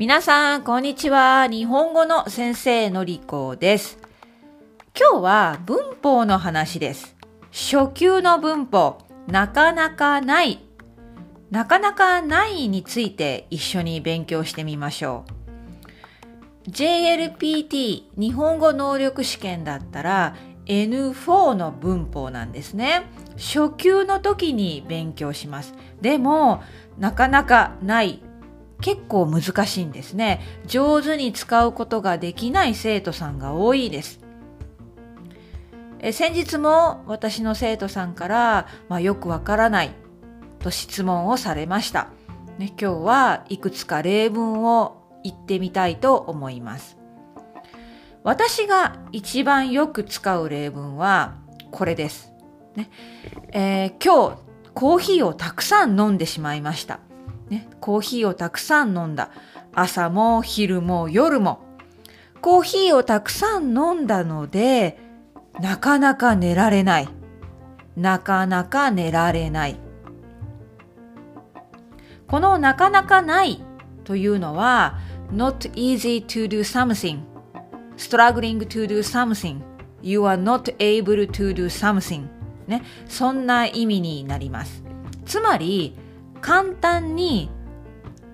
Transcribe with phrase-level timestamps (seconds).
[0.00, 1.46] 皆さん、こんにちは。
[1.46, 3.98] 日本語の先生のりこです。
[4.98, 7.14] 今日は文法の話です。
[7.52, 10.64] 初級の文法、なかなかない。
[11.50, 15.26] なかなかないについて一緒に勉強してみましょ
[16.66, 16.70] う。
[16.70, 23.02] JLPT 日本語能力試験だったら N4 の文法なんですね。
[23.36, 25.74] 初級の時に勉強します。
[26.00, 26.62] でも、
[26.96, 28.22] なかなかない
[28.80, 30.40] 結構難しいんですね。
[30.66, 34.20] 上手に使うことができない生徒さんが多いです。
[36.02, 39.90] え先日も私の生徒さんから、まあ、よくわからない
[40.60, 42.08] と質問をされました。
[42.58, 46.96] ね、今日はいくつか例文を言ってみたいと思います。
[48.22, 51.36] 私が一番よく使う例文は
[51.70, 52.32] これです。
[52.76, 52.90] ね
[53.52, 57.00] えー、今日コーヒーをたくさん飲んでしまいました。
[57.50, 59.30] ね、コーヒーをたくさん飲んだ。
[59.74, 61.60] 朝も昼も夜も。
[62.40, 64.98] コーヒーをたくさん飲んだので、
[65.60, 67.08] なかなか寝られない。
[67.96, 69.78] なかなか寝られない。
[72.28, 73.60] このなかなかない
[74.04, 74.98] というのは、
[75.32, 77.20] not easy to do something,
[77.96, 79.60] struggling to do something,
[80.00, 82.26] you are not able to do something
[82.70, 84.84] ね、そんな意味になります。
[85.26, 85.96] つまり、
[86.40, 87.50] 簡単に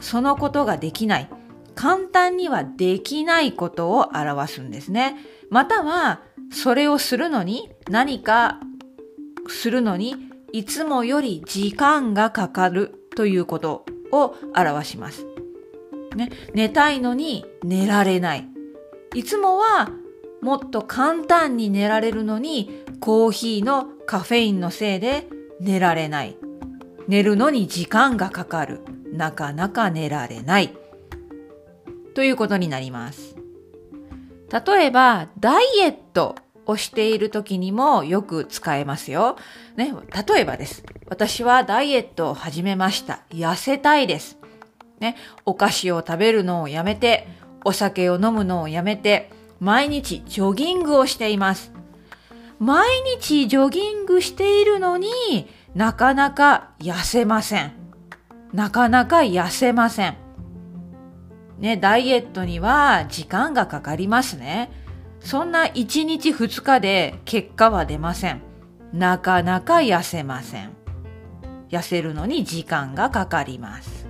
[0.00, 1.28] そのことができない。
[1.74, 5.16] 簡単にはできないことを表すんですね。
[5.48, 8.58] または、それをするのに、何か
[9.48, 10.16] するのに、
[10.52, 15.26] いつもより時間がかかるということを表します。
[16.16, 18.48] ね、寝たいのに寝られない。
[19.14, 19.90] いつもは
[20.40, 25.28] もっと簡単に寝られるのに、コーヒーのカフェインのせいで
[25.60, 26.36] 寝られない。
[27.08, 28.82] 寝るのに時間がかかる。
[29.12, 30.76] なかなか寝られない。
[32.14, 33.36] ということになります。
[34.66, 39.36] 例えば、ダイエットをしている時にもよく使えますよ。
[39.76, 39.94] ね、
[40.28, 40.84] 例えばです。
[41.08, 43.22] 私はダイエットを始めました。
[43.30, 44.38] 痩せたいです。
[45.00, 45.16] ね、
[45.46, 47.26] お菓子を食べるのをやめて、
[47.64, 49.30] お酒を飲むのをやめて、
[49.60, 51.77] 毎日ジョギングをしています。
[52.58, 52.88] 毎
[53.20, 55.08] 日ジョギングしているのに、
[55.74, 57.72] なかなか痩せません。
[58.52, 60.16] なかなか痩せません。
[61.58, 64.70] ね、ダイエットには時間がかかりますね。
[65.20, 68.42] そんな1日2日で結果は出ません。
[68.92, 70.70] なかなか痩せません。
[71.68, 74.07] 痩せるのに時間がかかります。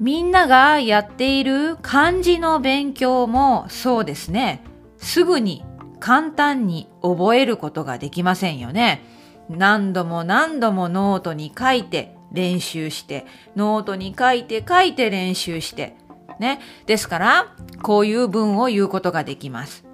[0.00, 4.62] みんながやっている漢字の勉強もそうですね。
[4.98, 5.64] すぐに
[6.00, 9.04] 簡単に覚えることができませんよね。
[9.48, 15.96] 何度も何度もノートに書いて練習して、ノートに書いて書いて練習して、
[16.40, 16.60] ね。
[16.86, 19.84] ですから、こういう文を言うことができます。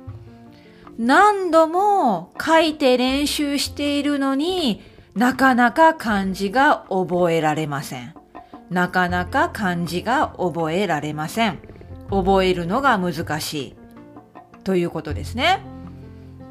[0.99, 4.83] 何度も書いて練習しているのに
[5.15, 8.20] なかなか漢字が覚えられません。
[8.71, 11.59] なかなか漢字が覚えられません。
[12.09, 13.77] 覚えるのが難しい。
[14.63, 15.63] ということですね。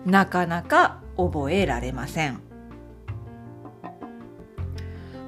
[0.06, 2.42] なかなか覚えられません。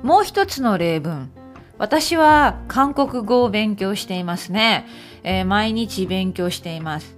[0.04, 1.32] もう一つの例文。
[1.78, 4.86] 私は韓国語を勉強していますね。
[5.24, 7.16] えー、毎日勉強しています。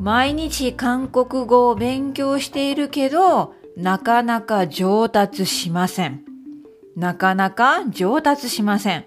[0.00, 6.27] 毎日韓国語を勉強しているけど、なかなか上達しません。
[6.98, 9.04] なかなか上達しません。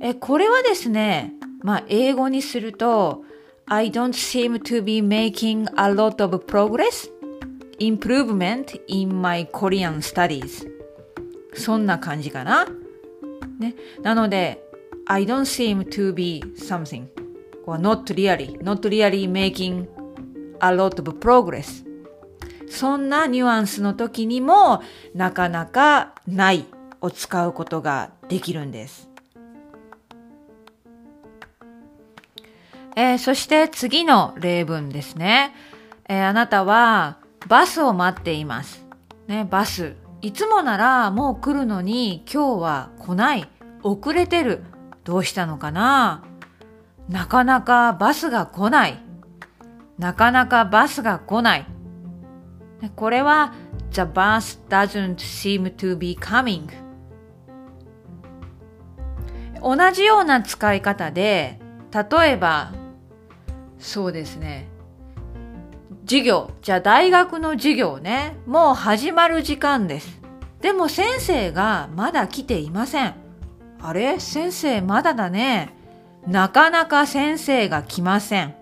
[0.00, 3.24] え、これはですね、まあ、英語にすると、
[3.66, 7.10] I don't seem to be making a lot of progress,
[7.78, 10.66] improvement in my Korean studies.
[11.52, 12.66] そんな感じかな。
[13.58, 13.74] ね。
[14.00, 14.64] なので、
[15.04, 17.06] I don't seem to be something
[17.66, 19.86] or not really, not really making
[20.60, 21.84] a lot of progress.
[22.66, 24.82] そんなニュアンスの時にも
[25.14, 26.64] なかなかない
[27.00, 29.08] を使うことができるんです。
[32.96, 35.54] えー、そして次の例文ですね。
[36.08, 38.84] えー、あなたはバスを待っています。
[39.28, 39.94] ね、バス。
[40.20, 43.48] いつもならもう来るのに今日は来ない。
[43.84, 44.64] 遅れてる。
[45.04, 46.24] どうしたのかな？
[47.08, 48.98] なかなかバスが来ない。
[49.96, 51.66] なかなかバスが来ない。
[52.96, 53.54] これは
[53.92, 56.68] The bus doesn't seem to be coming
[59.76, 61.60] 同じような使い方で
[61.92, 62.72] 例えば
[63.78, 64.66] そうですね。
[66.06, 66.50] 授業。
[66.62, 68.36] じゃあ大学の授業ね。
[68.46, 70.20] もう始まる時間です。
[70.62, 73.14] でも先生がまだ来ていません。
[73.80, 74.18] あれ？
[74.18, 75.74] 先生まだだね。
[76.26, 78.54] なかなか先生が来ません。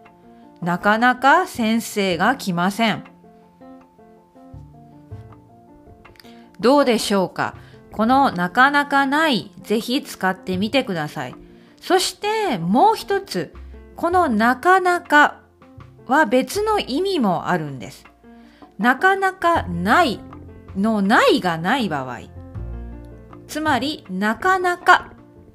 [0.61, 3.05] なかなか先生が来ません。
[6.59, 7.55] どうでしょうか？
[7.97, 11.35] このなかなかないぜひ使ってみてください。
[11.81, 13.55] そしてもう一つ、
[13.97, 15.41] このなかなか
[16.07, 18.05] は別の意味もあるんです。
[18.77, 20.21] なかなかない
[20.77, 22.21] のないがない場合。
[23.49, 25.13] つまり、なかなか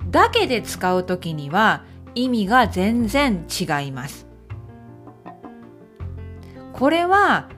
[0.09, 1.83] だけで使うときには
[2.15, 4.25] 意味が全然違います。
[6.73, 7.49] これは、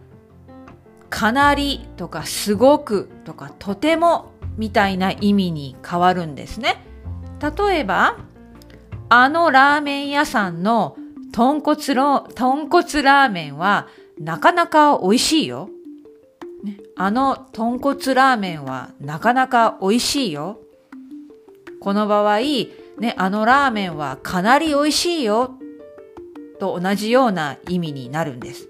[1.10, 6.84] かなりとかすごくとかとてもみたいな意味に変わるんですね。
[7.42, 8.18] 例えば、
[9.10, 10.98] あのラーメン屋さんの
[11.32, 13.88] 豚骨の、豚骨ラーメンは
[14.20, 15.70] なかなか美味しいよ。
[16.96, 20.60] あの豚骨ラーメンはなかなか美味しいよ。
[21.80, 25.58] この場合、ね、あのラーメンはかなり美味しいよ。
[26.60, 28.70] と同じような意味になるんです。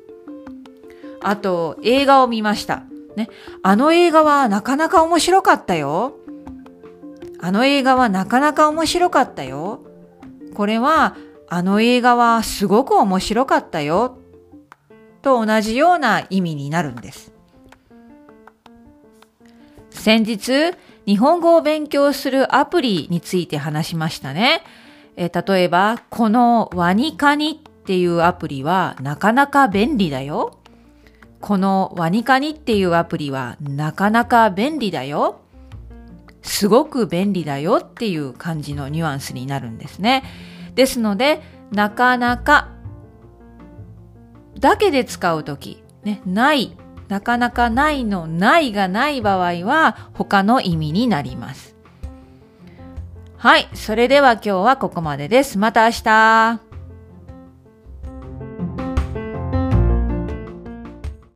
[1.22, 2.84] あと、映画を見ました。
[3.16, 3.30] ね、
[3.62, 6.16] あの映画はなかなか面白かったよ。
[7.40, 9.82] あの映画はなかなか面白かったよ。
[10.54, 11.16] これは、
[11.50, 14.18] あの映画はすごく面白かったよ。
[15.22, 17.34] と同じような意味になるんです。
[19.90, 20.74] 先日、
[21.06, 24.64] 日本語を勉強するアプリについて話しましたね。
[25.16, 30.60] え例えば、このワニカニっていうアプリはなかなか便利だよ。
[31.44, 35.42] このワニカニっていうアプリはなかなか便利だよ。
[36.42, 40.24] すごく便利だよっていう感じのニュアンスになるんですね。
[40.74, 42.70] ですので、なかなか
[44.58, 46.78] だけで使うとき、ね、ない、
[47.10, 51.76] なかなかないのないがない場合は他の意味になります。
[53.36, 55.58] はい、それでは今日はここまでです。
[55.58, 56.73] また明日。